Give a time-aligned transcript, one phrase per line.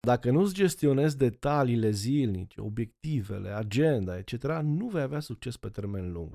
[0.00, 6.30] Dacă nu-ți gestionezi detaliile zilnice, obiectivele, agenda, etc., nu vei avea succes pe termen lung.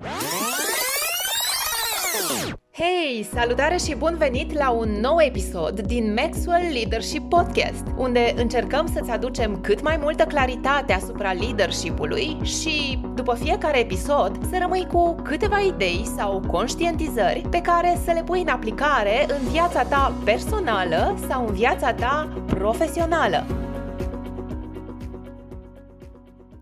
[2.72, 8.86] Hei, salutare și bun venit la un nou episod din Maxwell Leadership Podcast, unde încercăm
[8.92, 15.14] să-ți aducem cât mai multă claritate asupra leadership-ului și, după fiecare episod, să rămâi cu
[15.14, 21.18] câteva idei sau conștientizări pe care să le pui în aplicare în viața ta personală
[21.28, 23.44] sau în viața ta profesională.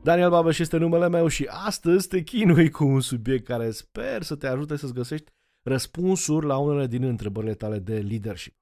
[0.03, 4.35] Daniel Babeș este numele meu și astăzi te chinui cu un subiect care sper să
[4.35, 8.57] te ajute să-ți găsești răspunsuri la unele din întrebările tale de leadership.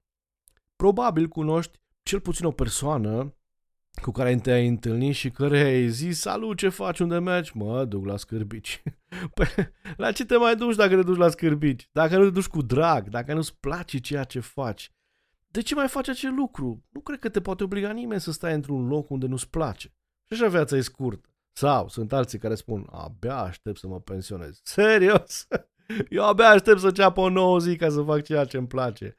[0.77, 3.35] Probabil cunoști cel puțin o persoană
[4.03, 7.57] cu care te-ai întâlnit și care ai zis, salut, ce faci, unde mergi?
[7.57, 8.83] Mă, duc la scârbici.
[9.35, 9.47] Păi,
[9.97, 11.89] la ce te mai duci dacă te duci la scârbici?
[11.93, 14.93] Dacă nu te duci cu drag, dacă nu-ți place ceea ce faci,
[15.51, 16.85] de ce mai faci acel lucru?
[16.89, 19.89] Nu cred că te poate obliga nimeni să stai într-un loc unde nu-ți place.
[20.27, 21.29] Și așa viața e scurtă.
[21.53, 24.61] Sau sunt alții care spun, abia aștept să mă pensionez.
[24.63, 25.47] Serios?
[26.09, 29.19] Eu abia aștept să ceapă o nouă zi ca să fac ceea ce îmi place.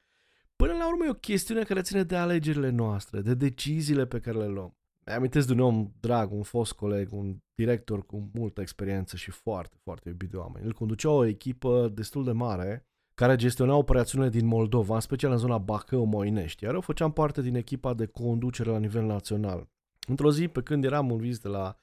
[0.55, 4.37] Până la urmă e o chestiune care ține de alegerile noastre, de deciziile pe care
[4.37, 4.75] le luăm.
[5.05, 9.31] Mi amintesc de un om drag, un fost coleg, un director cu multă experiență și
[9.31, 10.65] foarte, foarte iubit de oameni.
[10.65, 15.37] El conducea o echipă destul de mare care gestiona operațiunile din Moldova, în special în
[15.37, 19.69] zona Bacău-Moinești, iar eu făceam parte din echipa de conducere la nivel național.
[20.07, 21.75] Într-o zi, pe când eram în vizită la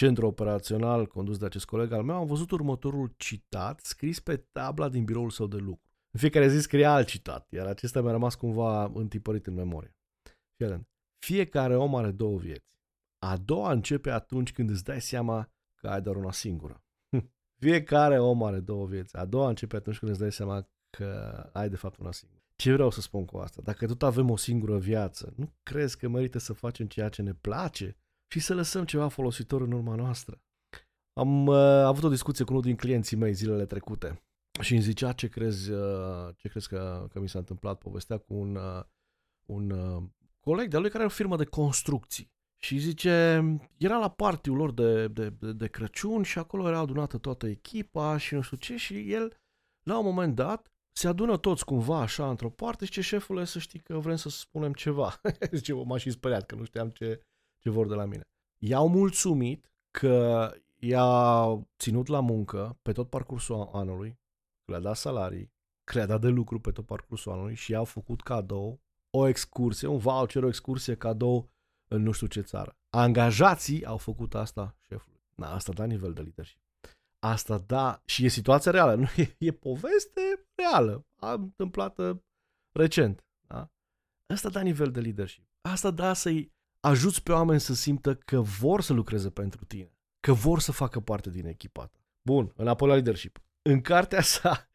[0.00, 4.88] centru operațional condus de acest coleg al meu, am văzut următorul citat scris pe tabla
[4.88, 5.90] din biroul său de lucru.
[6.10, 9.96] În fiecare zi scria alt citat, iar acesta mi-a rămas cumva întipărit în memorie.
[10.56, 10.88] Fie
[11.26, 12.66] fiecare om are două vieți.
[13.18, 16.84] A doua începe atunci când îți dai seama că ai doar una singură.
[17.64, 19.16] fiecare om are două vieți.
[19.16, 21.06] A doua începe atunci când îți dai seama că
[21.52, 22.42] ai de fapt una singură.
[22.56, 23.60] Ce vreau să spun cu asta?
[23.62, 27.34] Dacă tot avem o singură viață, nu crezi că merită să facem ceea ce ne
[27.34, 27.96] place
[28.32, 30.42] și să lăsăm ceva folositor în urma noastră.
[31.12, 34.22] Am uh, avut o discuție cu unul din clienții mei zilele trecute
[34.60, 37.78] și îmi zicea ce crezi, uh, ce crezi că, că mi s-a întâmplat.
[37.78, 38.82] Povestea cu un, uh,
[39.46, 40.02] un uh,
[40.40, 42.32] coleg de-a lui care are o firmă de construcții.
[42.62, 43.42] Și zice,
[43.76, 48.16] era la partiul lor de, de, de, de Crăciun și acolo era adunată toată echipa
[48.16, 49.40] și nu știu ce și el,
[49.82, 53.58] la un moment dat, se adună toți cumva așa într-o parte și ce șefule să
[53.58, 55.20] știi că vrem să spunem ceva.
[55.52, 57.20] zice, m-a și speriat că nu știam ce,
[57.60, 58.28] ce vor de la mine.
[58.58, 61.44] I-au mulțumit că i-a
[61.78, 64.18] ținut la muncă pe tot parcursul anului,
[64.64, 65.52] le-a dat salarii,
[65.84, 69.88] că le-a dat de lucru pe tot parcursul anului și i-au făcut cadou o excursie,
[69.88, 71.50] un voucher, o excursie cadou
[71.88, 72.76] în nu știu ce țară.
[72.90, 75.20] Angajații au făcut asta șefului.
[75.34, 76.60] Na, asta da nivel de leadership.
[77.18, 82.22] Asta da, și e situația reală, nu e, e poveste reală, a întâmplată
[82.72, 83.24] recent.
[83.46, 83.70] Da?
[84.26, 85.44] Asta da nivel de leadership.
[85.60, 90.32] Asta da să-i ajuți pe oameni să simtă că vor să lucreze pentru tine, că
[90.32, 91.98] vor să facă parte din echipa ta.
[92.22, 93.38] Bun, înapoi la leadership.
[93.62, 94.68] În cartea sa,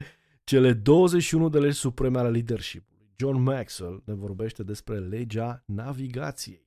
[0.43, 6.63] cele 21 de legi supreme ale leadership-ului, John Maxwell ne vorbește despre legea navigației.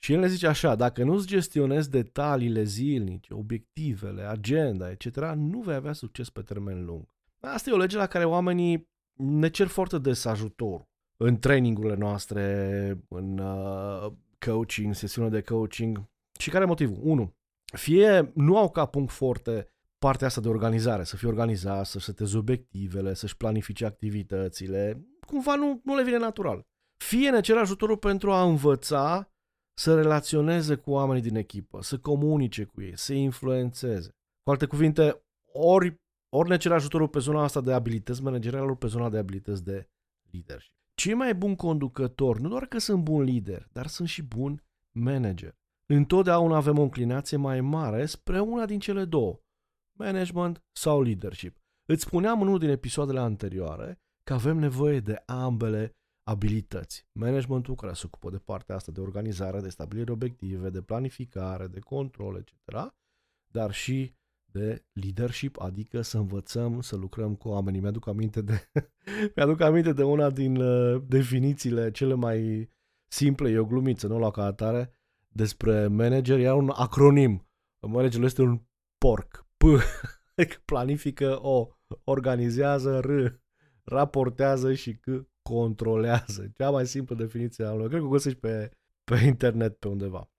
[0.00, 5.74] Și el ne zice așa, dacă nu-ți gestionezi detaliile zilnice, obiectivele, agenda, etc., nu vei
[5.74, 7.14] avea succes pe termen lung.
[7.40, 13.06] Asta e o lege la care oamenii ne cer foarte des ajutor în trainingurile noastre,
[13.08, 14.12] în uh,
[14.46, 16.04] coaching, sesiune de coaching.
[16.38, 16.98] Și care e motivul?
[17.02, 17.36] Unu,
[17.76, 19.68] fie nu au ca punct forte
[19.98, 25.80] partea asta de organizare, să fie organizat, să-și seteze obiectivele, să-și planifice activitățile, cumva nu,
[25.84, 26.66] nu le vine natural.
[27.04, 29.32] Fie ne cer ajutorul pentru a învăța
[29.78, 34.08] să relaționeze cu oamenii din echipă, să comunice cu ei, să influențeze.
[34.42, 35.22] Cu alte cuvinte,
[35.52, 35.94] ori,
[36.28, 39.64] ori ne cer ajutorul pe zona asta de abilități manageriale, ori pe zona de abilități
[39.64, 39.88] de
[40.30, 44.64] leadership cei mai buni conducători, nu doar că sunt bun lider, dar sunt și bun
[44.90, 45.58] manager.
[45.86, 49.40] Întotdeauna avem o înclinație mai mare spre una din cele două,
[49.92, 51.56] management sau leadership.
[51.84, 57.06] Îți spuneam în unul din episoadele anterioare că avem nevoie de ambele abilități.
[57.12, 61.80] Managementul care se ocupă de partea asta de organizare, de stabilire obiective, de planificare, de
[61.80, 62.92] control, etc.,
[63.46, 64.14] dar și
[64.52, 67.80] de leadership, adică să învățăm să lucrăm cu oamenii.
[67.80, 68.70] Mi-aduc aminte de,
[69.36, 72.70] mi-aduc aminte de una din uh, definițiile cele mai
[73.08, 74.90] simple, e o glumiță, nu la ca atare,
[75.28, 77.48] despre manager, era un acronim.
[77.80, 78.60] Managerul este un
[78.98, 79.46] porc.
[79.56, 79.64] P,
[80.64, 81.68] planifică O,
[82.04, 83.40] organizează R,
[83.84, 85.04] raportează și C,
[85.42, 86.50] controlează.
[86.54, 87.88] Cea mai simplă definiție a lui.
[87.88, 88.70] Cred că o găsești pe,
[89.04, 90.30] pe internet pe undeva.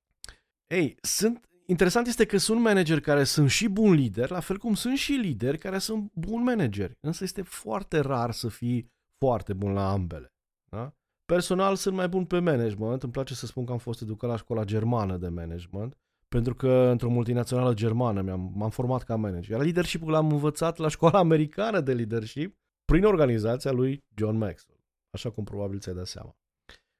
[0.67, 4.73] Ei, sunt interesant este că sunt manageri care sunt și buni lideri, la fel cum
[4.73, 6.97] sunt și lideri care sunt buni manageri.
[6.99, 10.33] Însă este foarte rar să fii foarte bun la ambele.
[10.69, 10.93] Da?
[11.25, 14.37] Personal sunt mai bun pe management, îmi place să spun că am fost educat la
[14.37, 15.97] școala germană de management,
[16.29, 19.49] pentru că într-o multinațională germană m-am, m-am format ca manager.
[19.49, 24.79] Iar leadership-ul l-am învățat la școala americană de leadership prin organizația lui John Maxwell,
[25.09, 26.37] așa cum probabil ți-ai dat seama.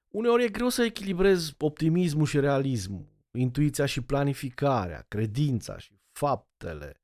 [0.08, 7.02] Uneori e greu să echilibrezi optimismul și realismul, intuiția și planificarea, credința și faptele.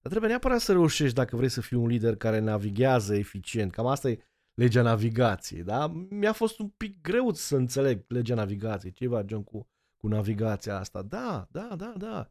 [0.00, 3.72] Dar trebuie neapărat să reușești dacă vrei să fii un lider care navighează eficient.
[3.72, 4.18] Cam asta e
[4.54, 5.86] legea navigației, da?
[5.86, 8.92] Mi-a fost un pic greu să înțeleg legea navigației.
[8.92, 11.02] Ce va, John, cu, cu navigația asta?
[11.02, 12.30] Da, da, da, da.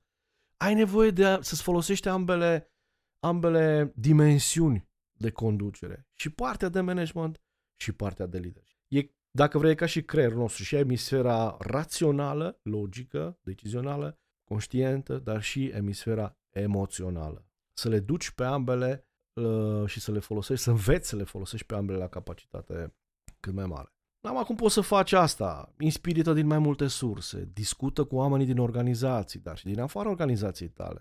[0.57, 2.73] Ai nevoie de a, să-ți folosești ambele,
[3.19, 6.07] ambele dimensiuni de conducere.
[6.13, 7.41] Și partea de management
[7.75, 8.77] și partea de leadership.
[8.87, 15.65] E, dacă vrei, ca și creierul nostru, și emisfera rațională, logică, decizională, conștientă, dar și
[15.65, 17.45] emisfera emoțională.
[17.77, 21.65] Să le duci pe ambele uh, și să le folosești, să înveți să le folosești
[21.65, 22.95] pe ambele la capacitate
[23.39, 23.93] cât mai mare.
[24.27, 28.57] Am acum poți să faci asta, inspirită din mai multe surse, discută cu oamenii din
[28.57, 30.99] organizații, dar și din afara organizației tale.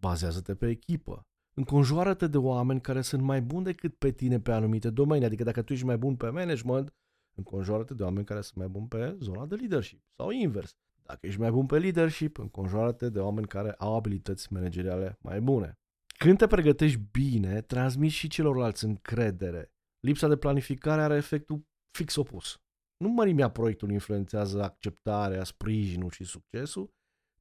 [0.00, 1.26] Bazează-te pe echipă.
[1.54, 5.26] Înconjoară-te de oameni care sunt mai buni decât pe tine pe anumite domenii.
[5.26, 6.94] Adică dacă tu ești mai bun pe management,
[7.40, 10.00] înconjoară-te de oameni care sunt mai buni pe zona de leadership.
[10.16, 10.70] Sau invers.
[11.02, 15.78] Dacă ești mai bun pe leadership, înconjoară-te de oameni care au abilități manageriale mai bune.
[16.18, 19.72] Când te pregătești bine, transmiți și celorlalți încredere.
[20.00, 21.66] Lipsa de planificare are efectul
[21.98, 22.60] fix opus.
[22.96, 26.90] Nu mărimea proiectului influențează acceptarea, sprijinul și succesul,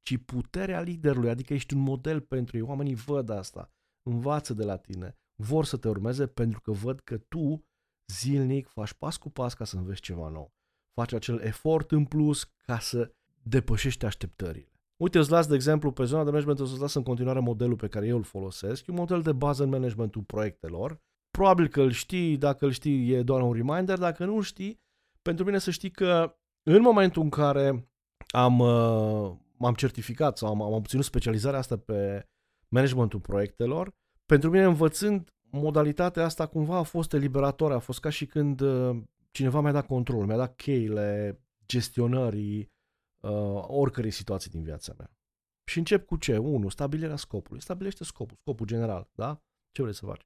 [0.02, 2.64] ci puterea liderului, adică ești un model pentru ei.
[2.64, 3.72] Oamenii văd asta,
[4.10, 7.69] învață de la tine, vor să te urmeze pentru că văd că tu
[8.12, 10.54] zilnic faci pas cu pas ca să înveți ceva nou.
[10.94, 13.12] Faci acel efort în plus ca să
[13.42, 14.72] depășești așteptările.
[15.02, 17.88] Uite, îți las de exemplu pe zona de management, îți las în continuare modelul pe
[17.88, 18.88] care eu îl folosesc.
[18.88, 21.02] E un model de bază în managementul proiectelor.
[21.30, 24.82] Probabil că îl știi, dacă îl știi e doar un reminder, dacă nu știi,
[25.22, 27.90] pentru mine să știi că în momentul în care
[28.28, 32.28] am, uh, m-am certificat sau am, am obținut specializarea asta pe
[32.68, 33.92] managementul proiectelor,
[34.26, 39.02] pentru mine învățând modalitatea asta cumva a fost eliberatoare, a fost ca și când uh,
[39.32, 42.72] cineva mi-a dat control, mi-a dat cheile gestionării
[43.20, 45.12] uh, oricărei situații din viața mea.
[45.70, 46.38] Și încep cu ce?
[46.38, 46.70] 1.
[46.70, 47.62] Stabilirea scopului.
[47.62, 49.42] Stabilește scopul, scopul general, da?
[49.72, 50.22] Ce vrei să faci?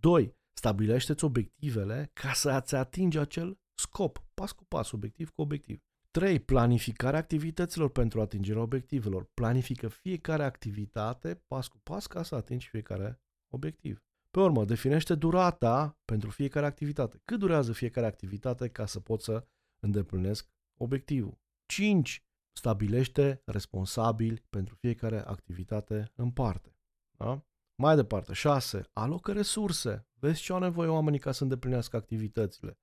[0.00, 0.36] 2.
[0.52, 5.82] Stabilește-ți obiectivele ca să-ți atingi acel scop, pas cu pas, obiectiv cu obiectiv.
[6.10, 6.40] 3.
[6.40, 9.30] Planificarea activităților pentru atingerea obiectivelor.
[9.34, 14.04] Planifică fiecare activitate pas cu pas ca să atingi fiecare obiectiv.
[14.32, 17.20] Pe urmă, definește durata pentru fiecare activitate.
[17.24, 19.46] Cât durează fiecare activitate ca să poți să
[19.80, 20.48] îndeplinesc
[20.80, 21.40] obiectivul.
[21.66, 26.76] 5 stabilește responsabili pentru fiecare activitate în parte.
[27.16, 27.44] Da?
[27.74, 28.88] Mai departe, 6.
[28.92, 30.06] Alocă resurse.
[30.14, 32.78] Vezi ce au nevoie oamenii ca să îndeplinească activitățile.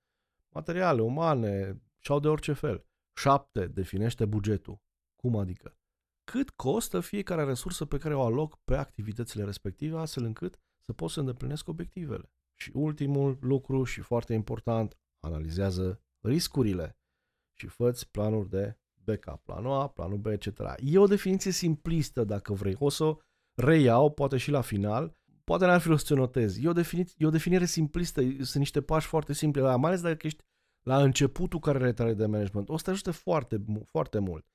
[0.50, 2.86] Materiale, umane, și de orice fel.
[3.14, 3.68] 7.
[3.68, 4.82] Definește bugetul.
[5.16, 5.78] Cum adică?
[6.24, 11.10] Cât costă fiecare resursă pe care o aloc pe activitățile respective, astfel încât să pot
[11.10, 12.32] să îndeplinesc obiectivele.
[12.56, 16.98] Și ultimul lucru și foarte important, analizează riscurile
[17.58, 20.60] și fă planuri de backup, planul A, planul B, etc.
[20.78, 22.76] E o definiție simplistă dacă vrei.
[22.80, 23.18] O să o
[23.56, 26.64] reiau, poate și la final, poate n-ar fi rost să notezi.
[26.64, 30.28] E o, defini- e o definire simplistă, sunt niște pași foarte simple, mai ales dacă
[30.28, 30.44] ești
[30.86, 32.70] la începutul carierei tale de management.
[32.70, 34.46] O să te ajute foarte, foarte mult.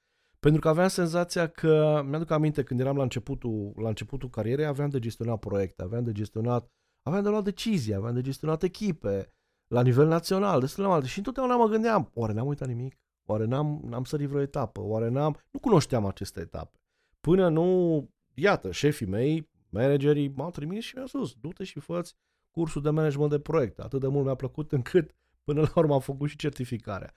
[0.44, 4.88] Pentru că aveam senzația că, mi-aduc aminte, când eram la începutul, la începutul carierei, aveam
[4.88, 6.70] de gestionat proiecte, aveam de gestionat,
[7.02, 9.32] aveam de luat decizii, aveam de gestionat echipe,
[9.66, 11.06] la nivel național, destul de multe.
[11.06, 12.98] Și întotdeauna mă gândeam, oare n-am uitat nimic?
[13.26, 14.80] Oare n-am, n-am sărit vreo etapă?
[14.80, 15.36] Oare n-am...
[15.50, 16.78] Nu cunoșteam aceste etape.
[17.20, 22.02] Până nu, iată, șefii mei, managerii m-au trimis și mi-au spus, du-te și fă
[22.50, 23.82] cursul de management de proiecte.
[23.82, 27.14] Atât de mult mi-a plăcut încât până la urmă am făcut și certificarea.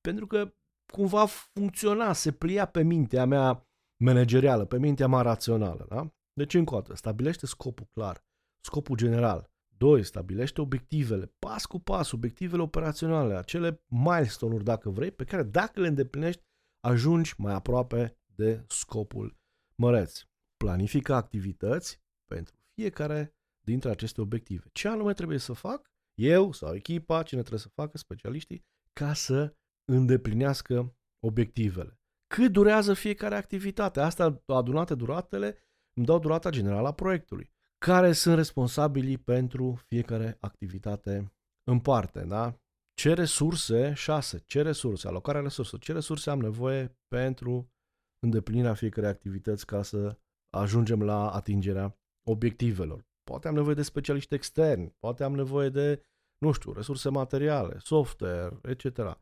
[0.00, 0.54] Pentru că
[0.94, 3.66] cumva funcționa, se plia pe mintea mea
[4.04, 5.86] managerială, pe mintea mea rațională.
[5.88, 6.14] Da?
[6.32, 8.24] Deci, încă o dată, stabilește scopul clar,
[8.64, 9.52] scopul general.
[9.76, 10.02] 2.
[10.02, 15.86] Stabilește obiectivele, pas cu pas, obiectivele operaționale, acele milestone-uri, dacă vrei, pe care dacă le
[15.86, 16.42] îndeplinești,
[16.80, 19.36] ajungi mai aproape de scopul
[19.76, 20.22] măreț.
[20.56, 23.34] Planifică activități pentru fiecare
[23.66, 24.64] dintre aceste obiective.
[24.72, 25.90] Ce anume trebuie să fac?
[26.18, 29.54] Eu sau echipa, cine trebuie să facă, specialiștii, ca să
[29.84, 32.00] îndeplinească obiectivele.
[32.26, 34.00] Cât durează fiecare activitate?
[34.00, 35.58] Asta adunate duratele
[35.96, 37.52] îmi dau durata generală a proiectului
[37.84, 41.32] care sunt responsabili pentru fiecare activitate
[41.70, 42.58] în parte, da?
[42.94, 47.72] Ce resurse, 6, ce resurse, alocarea resurselor, ce resurse am nevoie pentru
[48.18, 50.18] îndeplinirea fiecare activități ca să
[50.50, 53.06] ajungem la atingerea obiectivelor.
[53.22, 56.02] Poate am nevoie de specialiști externi, poate am nevoie de,
[56.38, 59.18] nu știu, resurse materiale, software, etc.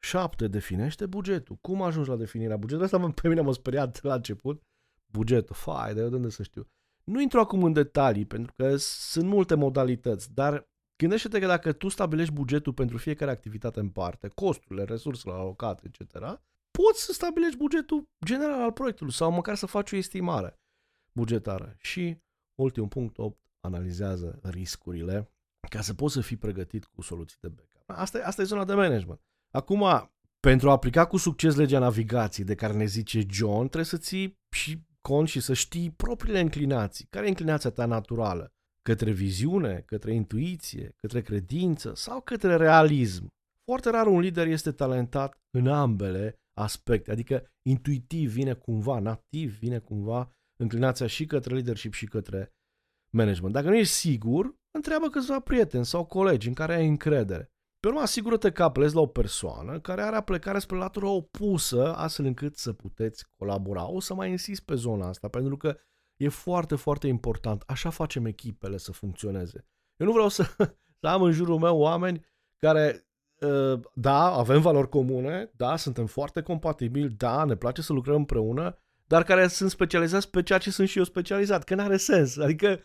[0.00, 0.48] 7.
[0.48, 1.56] Definește bugetul.
[1.56, 2.84] Cum ajungi la definirea bugetului?
[2.84, 4.62] Asta pe mine m-a speriat la început.
[5.06, 6.68] Bugetul, fai, de unde să știu.
[7.04, 11.88] Nu intru acum în detalii, pentru că sunt multe modalități, dar gândește-te că dacă tu
[11.88, 16.12] stabilești bugetul pentru fiecare activitate în parte, costurile, resursele alocate, etc.,
[16.70, 20.60] poți să stabilești bugetul general al proiectului sau măcar să faci o estimare
[21.12, 21.74] bugetară.
[21.78, 22.18] Și
[22.62, 25.30] ultimul punct 8, analizează riscurile
[25.68, 27.82] ca să poți să fii pregătit cu soluții de backup.
[27.86, 29.20] Asta, asta e zona de management.
[29.50, 29.84] Acum,
[30.40, 34.38] pentru a aplica cu succes legea navigației de care ne zice John, trebuie să ții
[34.54, 37.06] și cont și să știi propriile inclinații.
[37.10, 38.52] Care e inclinația ta naturală?
[38.82, 43.28] Către viziune, către intuiție, către credință sau către realism?
[43.64, 49.78] Foarte rar un lider este talentat în ambele aspecte, adică intuitiv vine cumva, nativ vine
[49.78, 52.52] cumva înclinația și către leadership și către
[53.14, 53.52] management.
[53.52, 57.50] Dacă nu ești sigur, întreabă câțiva prieteni sau colegi în care ai încredere.
[57.80, 62.24] Pe urmă, asigură-te că apelezi la o persoană care are aplecare spre latura opusă, astfel
[62.24, 63.90] încât să puteți colabora.
[63.90, 65.76] O să mai insist pe zona asta, pentru că
[66.16, 67.62] e foarte, foarte important.
[67.66, 69.66] Așa facem echipele să funcționeze.
[69.96, 70.42] Eu nu vreau să,
[71.00, 72.24] să am în jurul meu oameni
[72.56, 73.06] care,
[73.40, 78.78] uh, da, avem valori comune, da, suntem foarte compatibili, da, ne place să lucrăm împreună,
[79.06, 82.36] dar care sunt specializați pe ceea ce sunt și eu specializat, că n-are sens.
[82.36, 82.80] Adică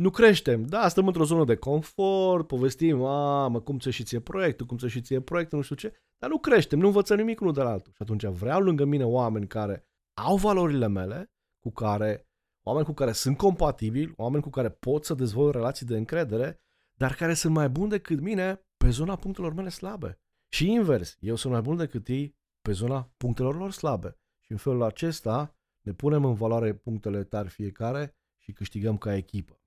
[0.00, 0.66] nu creștem.
[0.66, 4.76] Da, stăm într-o zonă de confort, povestim, a, mă, cum ți și ție proiectul, cum
[4.76, 7.62] ți și ție proiectul, nu știu ce, dar nu creștem, nu învățăm nimic unul de
[7.62, 7.92] la altul.
[7.92, 12.28] Și atunci vreau lângă mine oameni care au valorile mele, cu care,
[12.62, 16.60] oameni cu care sunt compatibili, oameni cu care pot să dezvolt relații de încredere,
[16.94, 20.20] dar care sunt mai buni decât mine pe zona punctelor mele slabe.
[20.52, 24.16] Și invers, eu sunt mai bun decât ei pe zona punctelor lor slabe.
[24.40, 29.59] Și în felul acesta ne punem în valoare punctele tari fiecare și câștigăm ca echipă.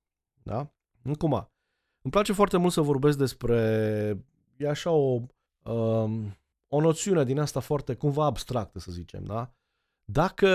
[0.44, 0.74] Da?
[1.04, 1.50] Acum,
[2.02, 3.58] îmi place foarte mult să vorbesc despre,
[4.58, 5.22] e așa o,
[5.64, 9.54] um, o noțiune din asta foarte cumva abstractă, să zicem, da?
[10.06, 10.48] Dacă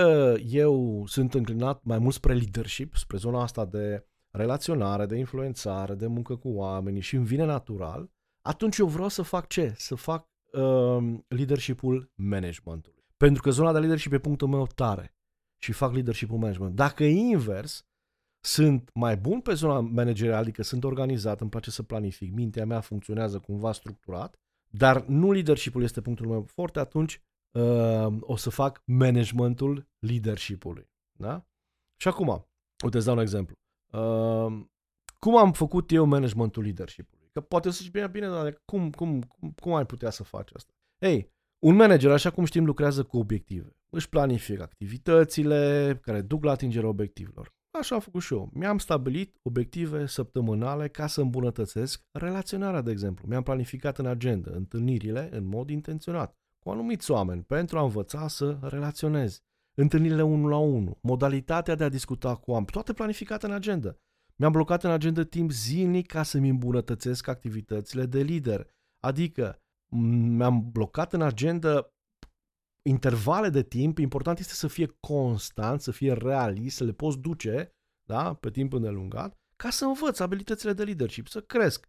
[0.45, 6.07] eu sunt înclinat mai mult spre leadership, spre zona asta de relaționare, de influențare, de
[6.07, 9.73] muncă cu oamenii și îmi vine natural, atunci eu vreau să fac ce?
[9.77, 13.03] Să fac um, leadership-ul managementului.
[13.17, 15.15] Pentru că zona de leadership e punctul meu tare
[15.57, 16.75] și fac leadership-ul management.
[16.75, 17.87] Dacă e invers,
[18.39, 22.79] sunt mai bun pe zona managerială, adică sunt organizat, îmi place să planific, mintea mea
[22.79, 28.81] funcționează cumva structurat, dar nu leadership-ul este punctul meu forte, atunci uh, o să fac
[28.85, 30.89] managementul leadership-ului.
[31.11, 31.45] Da?
[31.95, 32.47] Și acum,
[32.83, 33.55] uite, îți dau un exemplu.
[33.91, 34.65] Uh,
[35.19, 37.29] cum am făcut eu managementul leadership-ului?
[37.31, 40.49] Că poate să zici, bine, bine, dar cum, cum, cum, cum ai putea să faci
[40.53, 40.73] asta?
[40.97, 43.75] Ei, un manager, așa cum știm, lucrează cu obiective.
[43.89, 47.53] Își planifică activitățile care duc la atingerea obiectivelor.
[47.71, 48.49] Așa am făcut și eu.
[48.53, 53.27] Mi-am stabilit obiective săptămânale ca să îmbunătățesc relaționarea, de exemplu.
[53.27, 58.59] Mi-am planificat în agenda întâlnirile în mod intenționat cu anumiți oameni pentru a învăța să
[58.61, 59.41] relaționez.
[59.77, 63.95] Întâlnirile 1 la 1, modalitatea de a discuta cu oameni, toate planificate în agenda.
[64.35, 68.67] Mi-am blocat în agenda timp zilnic ca să-mi îmbunătățesc activitățile de lider.
[68.99, 69.61] Adică
[70.35, 71.93] mi-am blocat în agenda
[72.81, 77.73] intervale de timp, important este să fie constant, să fie realist, să le poți duce
[78.03, 81.87] da, pe timp îndelungat, ca să învăț abilitățile de leadership, să cresc,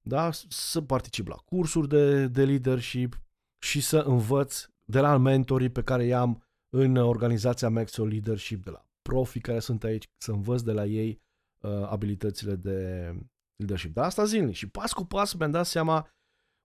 [0.00, 3.20] da, să particip la cursuri de, de leadership
[3.58, 6.42] și să învăț de la mentorii pe care i-am
[6.74, 11.20] în organizația Maxwell Leadership, de la profi care sunt aici, să învăț de la ei
[11.58, 13.10] uh, abilitățile de
[13.56, 13.94] leadership.
[13.94, 16.08] Dar asta zilnic și pas cu pas mi-am dat seama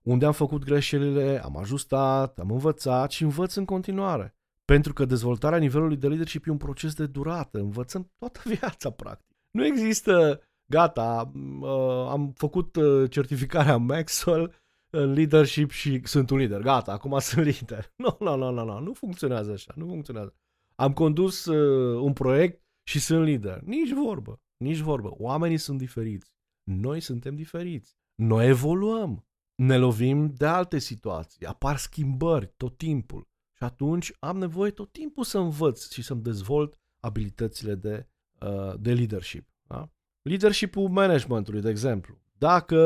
[0.02, 4.34] unde am făcut greșelile, am ajustat, am învățat și învăț în continuare.
[4.64, 9.36] Pentru că dezvoltarea nivelului de leadership e un proces de durată, învățăm toată viața, practic.
[9.50, 14.54] Nu există, gata, uh, am făcut uh, certificarea Maxwell
[14.90, 17.92] în leadership și sunt un lider, gata, acum sunt lider.
[17.96, 20.34] Nu, nu, nu, nu, nu, nu funcționează așa, nu funcționează.
[20.74, 23.60] Am condus uh, un proiect și sunt lider.
[23.60, 25.14] Nici vorbă, nici vorbă.
[25.18, 26.32] Oamenii sunt diferiți.
[26.62, 27.96] Noi suntem diferiți.
[28.14, 29.27] Noi evoluăm
[29.58, 35.24] ne lovim de alte situații, apar schimbări tot timpul și atunci am nevoie tot timpul
[35.24, 38.08] să învăț și să-mi dezvolt abilitățile de,
[38.40, 39.48] uh, de leadership.
[39.62, 39.90] Da?
[40.22, 42.18] Leadership-ul managementului, de exemplu.
[42.32, 42.76] Dacă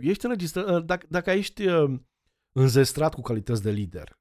[0.00, 2.00] ești înregistrat, uh, dacă, dacă ești uh,
[2.52, 4.18] înzestrat cu calități de lider,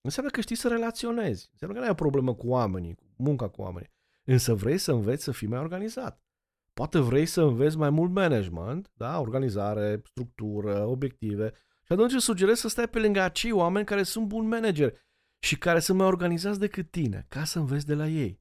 [0.00, 1.48] înseamnă că știi să relaționezi.
[1.52, 3.90] Înseamnă că nu ai o problemă cu oamenii, cu munca cu oamenii.
[4.24, 6.25] Însă vrei să înveți să fii mai organizat.
[6.78, 9.20] Poate vrei să înveți mai mult management, da?
[9.20, 11.52] organizare, structură, obiective.
[11.82, 15.06] Și atunci îți sugerez să stai pe lângă acei oameni care sunt buni manageri
[15.38, 18.40] și care sunt mai organizați decât tine, ca să înveți de la ei.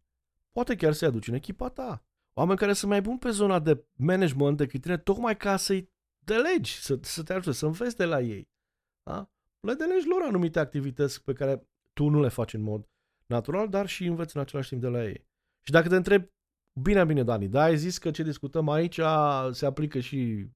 [0.51, 2.05] Poate chiar să-i aduci în echipa ta.
[2.33, 5.89] Oameni care sunt mai buni pe zona de management decât tine, tocmai ca să-i
[6.19, 8.49] delegi, să, să te ajute, să înveți de la ei.
[9.03, 9.29] Da?
[9.59, 12.87] le delegi lor anumite activități pe care tu nu le faci în mod
[13.25, 15.27] natural, dar și înveți în același timp de la ei.
[15.61, 16.29] Și dacă te întreb,
[16.81, 18.99] bine, bine, Dani, da, ai zis că ce discutăm aici
[19.51, 20.49] se aplică și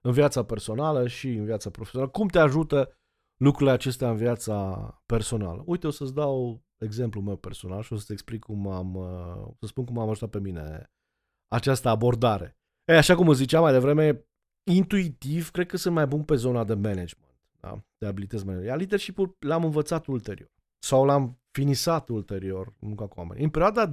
[0.00, 2.10] în viața personală și în viața profesională.
[2.10, 2.96] Cum te ajută
[3.36, 5.62] lucrurile acestea în viața personală?
[5.66, 9.66] Uite, o să-ți dau exemplul meu personal și o să-ți explic cum am, uh, să
[9.66, 10.90] spun cum am ajutat pe mine
[11.48, 12.58] această abordare.
[12.84, 14.26] E, așa cum ziceam mai devreme,
[14.70, 17.84] intuitiv, cred că sunt mai bun pe zona de management, da?
[17.98, 18.78] de abilități management.
[18.78, 23.42] leadership l-am învățat ulterior sau l-am finisat ulterior, nu ca cu oameni.
[23.42, 23.92] În perioada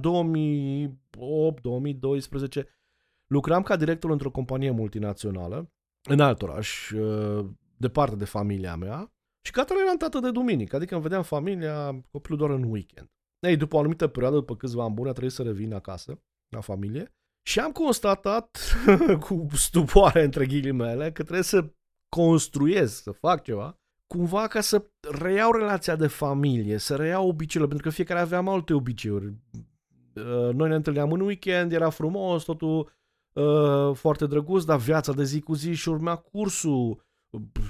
[3.26, 5.72] lucram ca director într-o companie multinațională
[6.08, 9.12] în alt oraș, uh, departe de familia mea
[9.44, 13.08] și ca eram tată de duminică, adică îmi vedeam familia, copilul doar în weekend.
[13.38, 16.60] Ei, după o anumită perioadă, după câțiva ani buni, a trebuit să revin acasă, la
[16.60, 18.58] familie, și am constatat,
[19.26, 21.72] cu stupoare între ghilimele, că trebuie să
[22.08, 23.81] construiesc, să fac ceva,
[24.12, 28.74] cumva ca să reiau relația de familie, să reiau obiceiurile, pentru că fiecare avea alte
[28.74, 29.26] obiceiuri.
[29.26, 32.92] Uh, noi ne întâlneam în weekend, era frumos, totul
[33.32, 37.06] uh, foarte drăguț, dar viața de zi cu zi și urmea cursul.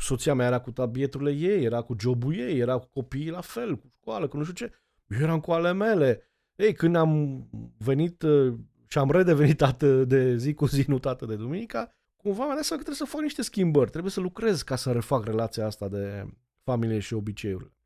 [0.00, 3.76] Soția mea era cu tabieturile ei, era cu jobul ei, era cu copiii la fel,
[3.76, 4.72] cu școală, cu nu știu ce.
[5.06, 6.22] Eu eram cu ale mele.
[6.56, 7.42] Ei, când am
[7.78, 8.54] venit uh,
[8.86, 11.92] și am redevenit tată de zi cu zi, nu tată de duminica,
[12.22, 14.92] cumva mi-am dat seama că trebuie să fac niște schimbări, trebuie să lucrez ca să
[14.92, 16.26] refac relația asta de
[16.64, 17.76] familie și obiceiurile.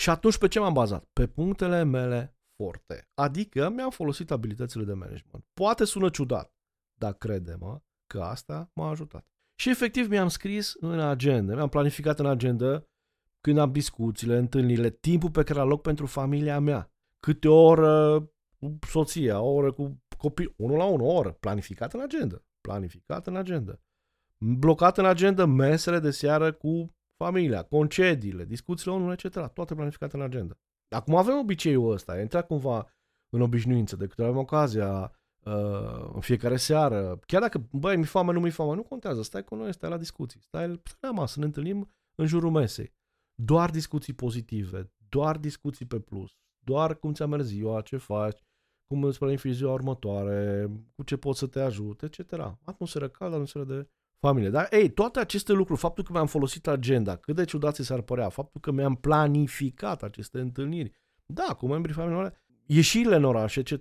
[0.00, 1.04] Și atunci pe ce m-am bazat?
[1.12, 3.08] Pe punctele mele forte.
[3.14, 5.44] Adică mi-am folosit abilitățile de management.
[5.54, 6.54] Poate sună ciudat,
[6.98, 9.26] dar crede-mă că asta m-a ajutat.
[9.60, 12.86] Și efectiv mi-am scris în agenda, mi-am planificat în agenda
[13.40, 16.92] când am discuțiile, întâlnirile, timpul pe care aloc pentru familia mea.
[17.20, 18.20] Câte o oră
[18.58, 22.42] cu soția, o oră cu copii, unul la unul, o oră, planificat în agenda.
[22.68, 23.80] Planificat în agenda.
[24.38, 29.52] Blocat în agenda mesele de seară cu familia, concediile, discuțiile unul, etc.
[29.52, 30.54] Toate planificate în agenda.
[30.88, 32.86] Acum avem obiceiul ăsta, a intrat cumva
[33.28, 35.12] în obișnuință, de câte avem ocazia,
[35.44, 39.44] uh, în fiecare seară, chiar dacă, băi, mi foame, nu mi foame, nu contează, stai
[39.44, 42.92] cu noi, stai la discuții, stai, stai la masă, ne întâlnim în jurul mesei.
[43.34, 48.40] Doar discuții pozitive, doar discuții pe plus, doar cum ți-a mers ziua, ce faci,
[48.88, 52.32] cum îți planifici ziua următoare, cu ce poți să te ajute, etc.
[52.64, 54.50] Atmosferă caldă, atmosferă de familie.
[54.50, 58.00] Dar, ei, toate aceste lucruri, faptul că mi-am folosit agenda, cât de ciudat ți s-ar
[58.00, 60.92] părea, faptul că mi-am planificat aceste întâlniri,
[61.26, 62.30] da, cu membrii familiei,
[62.66, 63.72] ieșirile în oraș, etc.,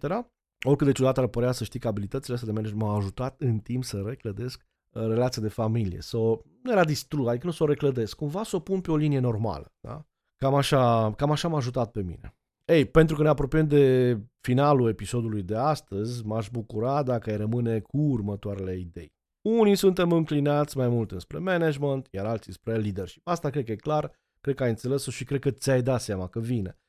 [0.65, 3.59] oricât de ciudat ar părea să știi că abilitățile astea de management m-au ajutat în
[3.59, 7.63] timp să reclădesc uh, relația de familie, să o, nu era distrug, adică nu să
[7.63, 10.05] o reclădesc, cumva să o pun pe o linie normală, da?
[10.37, 12.36] Cam așa, cam așa m-a ajutat pe mine.
[12.67, 17.79] Ei, pentru că ne apropiem de finalul episodului de astăzi, m-aș bucura dacă ai rămâne
[17.79, 19.13] cu următoarele idei.
[19.41, 23.27] Unii suntem înclinați mai mult înspre management, iar alții spre leadership.
[23.27, 26.27] Asta cred că e clar, cred că ai înțeles-o și cred că ți-ai dat seama
[26.27, 26.79] că vine.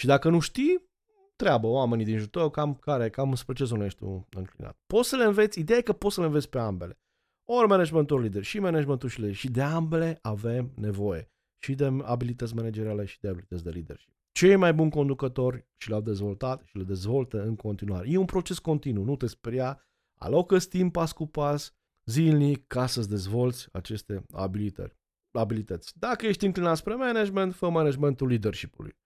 [0.00, 0.90] Și dacă nu știi,
[1.36, 4.78] treabă oamenii din jurul tău cam care, cam spre ce zonă ești tu înclinat.
[4.86, 6.98] Poți să le înveți, ideea e că poți să le înveți pe ambele.
[7.44, 9.36] Ori managementul lider și managementul și leader.
[9.36, 11.30] Și de ambele avem nevoie.
[11.58, 14.15] Și de abilități manageriale și de abilități de leadership.
[14.36, 18.06] Cei mai buni conducători și le-au dezvoltat și le dezvoltă în continuare.
[18.10, 19.82] E un proces continuu, nu te speria,
[20.14, 24.94] alocă timp pas cu pas, zilnic, ca să-ți dezvolți aceste abilități.
[25.32, 25.92] abilități.
[25.98, 28.96] Dacă ești înclinat spre management, fă managementul leadership-ului.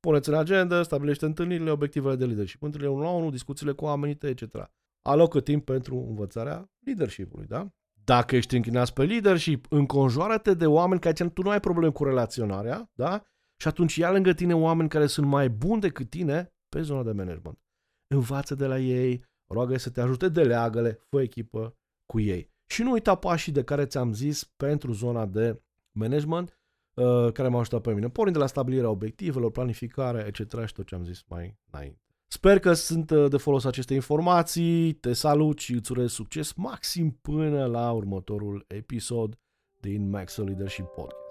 [0.00, 4.16] Puneți în agenda, stabilește întâlnirile, obiectivele de leadership, întâlnirile 1 la 1, discuțiile cu oamenii
[4.16, 4.70] tăi, etc.
[5.02, 7.68] Alocă timp pentru învățarea leadership-ului, da?
[8.04, 12.90] Dacă ești înclinat pe leadership, înconjoară-te de oameni care tu nu ai probleme cu relaționarea,
[12.94, 13.22] da?
[13.56, 17.12] Și atunci ia lângă tine oameni care sunt mai buni decât tine pe zona de
[17.12, 17.58] management.
[18.06, 22.54] Învață de la ei, roagă să te ajute, deleagă-le, fă echipă cu ei.
[22.66, 26.58] Și nu uita pașii de care ți-am zis pentru zona de management,
[26.94, 28.08] uh, care m-au ajutat pe mine.
[28.08, 30.66] Pornind de la stabilirea obiectivelor, planificare, etc.
[30.66, 32.00] și tot ce am zis mai înainte.
[32.28, 37.18] Sper că sunt uh, de folos aceste informații, te salut și îți urez succes maxim
[37.22, 39.38] până la următorul episod
[39.80, 41.25] din Maxwell Leadership Podcast.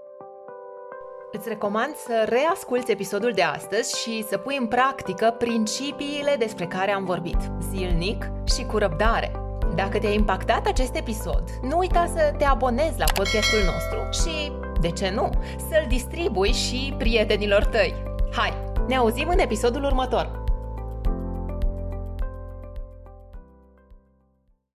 [1.38, 6.92] Îți recomand să reasculți episodul de astăzi și să pui în practică principiile despre care
[6.92, 7.38] am vorbit,
[7.70, 9.32] zilnic și cu răbdare.
[9.76, 14.90] Dacă te-a impactat acest episod, nu uita să te abonezi la podcastul nostru și, de
[14.90, 17.94] ce nu, să-l distribui și prietenilor tăi.
[18.32, 18.54] Hai,
[18.88, 20.45] ne auzim în episodul următor!